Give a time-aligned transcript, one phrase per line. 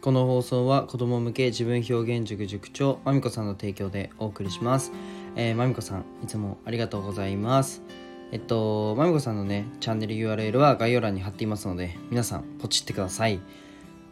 [0.00, 4.92] この放送は子供向け自分表現塾塾長まみこさんの提供でお送りします。
[5.36, 7.82] えー、まみこさん、いつもありがとうございます。
[8.32, 13.40] えっと、まみこさんのね、チャンネル URL は概要欄に貼っていますので、皆さん、ポチってください。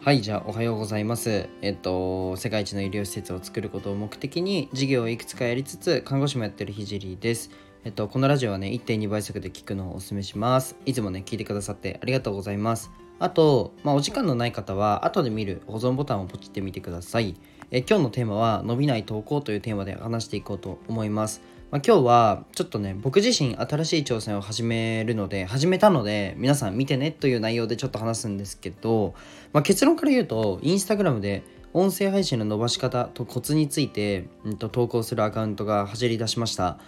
[0.01, 1.49] はい、じゃあ、おはようございます。
[1.63, 7.51] えっと、世界一の医療施設を作ることを目的に、事業をいくつかやりつつ、看護師もやってるひじりです。
[7.85, 10.77] えっと、このラジオはね、1.2倍速で聞くのをお勧めします。
[10.85, 13.08] いつもね、聞いてくださってありがとうございます。
[13.19, 17.35] あと、まあ、お時間のない方は、後で見る保存ボタンをポチってみてください。
[17.71, 21.43] え今日のテーマは、伸びない投稿というテーマで話していこうと思います。
[21.71, 29.15] まあ、今日は、ちょっとね、僕自身新しい挑戦を始めるので、始めたので、皆さん見てねという内容でちょっと話すんですけど、
[29.53, 31.43] まあ、結論から言うと、インスタグラムで
[31.75, 36.79] 音声配信の伸ばし方とコツについて、うん、と投稿するアカウントが走り出しました。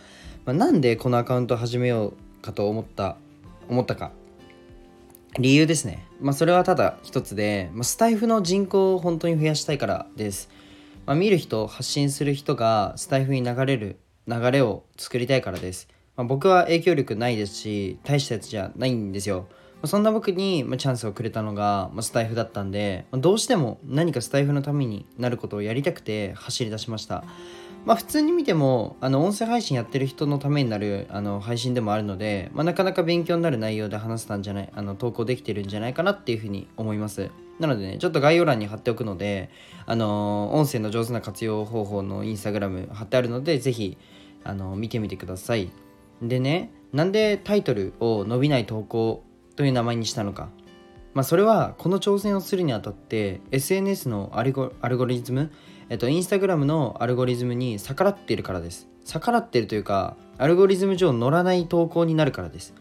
[0.47, 3.17] まあ、なんでこのアカウントを始めようかと思った、
[3.69, 4.13] 思ったか
[5.39, 6.07] 理由ですね。
[6.21, 10.51] まあ、それはただ一つで、まあ、スタイフの人口を本当に増やしたいからです。
[11.07, 15.89] まあ、見る人、発信する人がスタイフに流れる流れを作りたいからです。
[16.17, 19.47] まあ、僕は影響力ないですし、大したやつじゃないんですよ。
[19.75, 27.25] まあ、そんな僕に、まチャンスをくれたのが、まスタイフだったんで、まどうしても何かスタイフのためになることをやりたくて走り出しました。
[27.87, 37.31] まあ、普通に見てもあの音声配信やってる人のためになるあの配信でもあるので、まあ、なかなか勉強になる内容で話せたんじゃないあの投稿できてるんじゃないかなっていうふうに思います。
[37.59, 39.51] なのでねちょっと概要欄に貼っておくので
[39.87, 43.99] あの音声の上手な活用方法のインスタグラム貼ってあるのでぜひ
[44.45, 45.71] あの見てみてください。
[46.23, 49.25] でねなんでタイトルを伸びない投稿
[49.57, 50.49] という名前にしたのか。
[51.15, 55.51] まあそれはこの挑戦をするにあたって SNS のアルゴアルゴリズム
[55.91, 58.87] えっと、インスタグラムのアルゴリズムに逆らっているからです。
[59.05, 62.75] 逆らっているというか、アルゴリズム上乗らない投稿になるからです。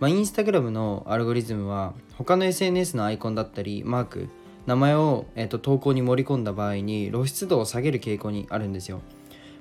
[0.00, 4.28] まあ、インスタグラムのアルゴリズムは、他の SNS のアイコンだったり、マーク、
[4.66, 9.00] 名前を、えっと、投稿に盛り込んだ場合に露出度を下げる傾向にあるんですよ。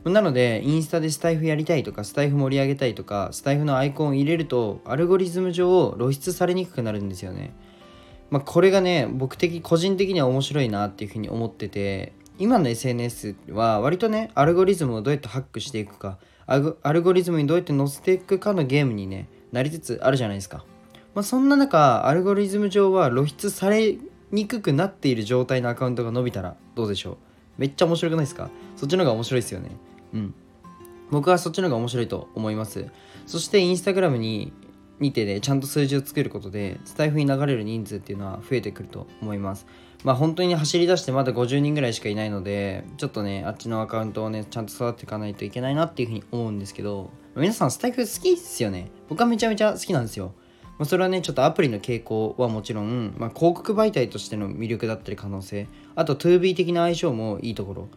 [0.03, 7.53] なので、インスタでスタイフやりたいとか、スタイフ盛り上げたいとか、スタイフのアイコンを入れると、アルゴリズム上露出されにくくなるんですよね。
[8.29, 16.59] まあ、これがね、僕的、個人的には面白いなっていうふうに思ってて、今の SNS は割とねアルゴリズムをどうやってハックしていくかア
[16.91, 20.65] ルゴリズムにどうやって載せていくかのゲームにねなりつつあるじゃないですか、
[21.13, 23.97] まあ、そんな中アルゴリズム上は露出され
[24.31, 27.17] にくくなっている状態のアカウントが伸びたらどうでしょう？
[27.57, 28.49] めっちゃ面白くないですか？
[28.75, 29.69] そっちの方が面白いですよね。
[30.13, 30.33] うん。
[31.11, 32.85] 僕はそっちの方が面白いと思います。
[33.27, 34.51] そしてインスタグラムに
[34.99, 39.65] にてでちゃんと数字を作ることでスタイフに流れる人数っていうのは増えてくると思います。
[40.03, 48.89] まあ本当に走り出してまだ50人ぐらいしかいないのでちょっとねあっちのアカウントをねちゃんと育てていかないといけないなっていうふうに思うんですけど皆さんスタイフ好きっすよね。
[49.09, 50.33] 僕はめちゃめちゃ好きなんですよ。
[50.77, 57.87] まあ、それはねちょっとアプリの傾向はもちろん、まあ、広告媒体としての魅力だったり可能性あと 2B 的な相性もいいところ。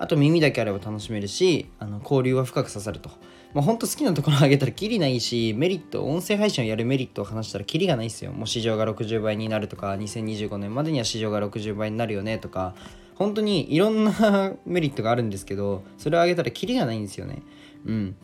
[0.00, 3.10] あと耳だけあれば楽しめるしあの交流は深く刺さると。
[3.54, 8.32] まあ、ほんと好きなところ上げたらキリないし、メリット、音声配信をやるメリットを話したらキリがないですよ。
[8.32, 12.74] もう市場が60倍になるとか、2025年までには市場が60倍になるよねとか、
[13.14, 17.42] 本当にいろんなメリットがあるんですけど、それを上げたらキリがないんですよね。
[17.86, 18.16] うん。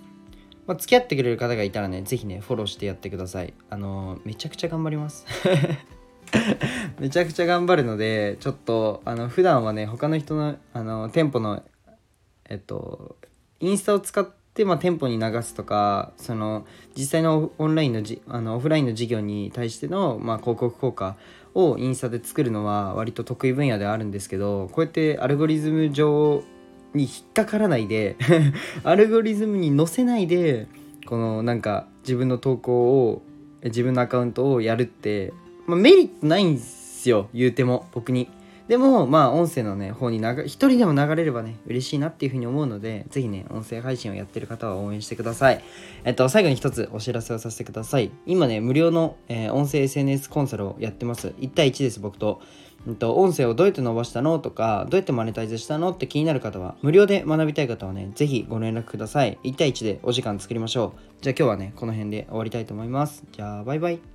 [0.66, 3.54] まあ、付き合ってくれる方がいたらね、ぜひね、フォローしてやってください。
[3.70, 5.26] あのー、めちゃくちゃ頑張ります。
[7.00, 11.62] めちゃくちゃ頑張るので、ちょっと、あの、普段はね、他の人の、あの、店舗の、
[12.48, 13.16] えっと、
[13.60, 16.64] インスタを使って、で、まあ、店舗に流すとかその
[16.96, 21.16] 実際のオンラインのじあのオフラインの事業に対しての、まあ、広告効果
[21.54, 26.42] をインスタで作るのは割と得意分野ではあるんですけどこうやってアルゴリズム上
[26.94, 28.16] に引っかからないで
[28.84, 30.68] アルゴリズムに載せないで
[31.06, 33.22] このなんか自分の投稿を
[33.64, 35.32] 自分のアカウントをやるって、
[35.66, 38.28] まあ、メリットないんですよ言うても僕に。
[38.68, 45.62] でも、まあ、音声のね、方に一人でも流れればね、嬉しいなっていうふうに思うので、ぜひね、音声配信をやってる方は応援してください。
[46.04, 48.10] えっと、最後に一つお知らせをさせてください。
[48.24, 51.34] 今ね、無料の、えー、音声 SNS コンサルをやってます。
[51.38, 52.40] 1対1です、僕と。
[52.86, 59.38] えっと、音声をどうやって伸ばしたのとか、どうやってマネタイズしたのって気になる方は、無料で学びたい方はね、ぜひご連絡ください。
[59.44, 61.22] 1対1でお時間作りましょう。
[61.22, 63.24] じゃあ今日はね、この辺で終わりたいと思います。
[63.30, 64.13] じゃあ、バイバイ。